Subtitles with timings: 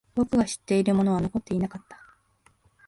[0.15, 1.95] 僕が知っているものは残っていなかった。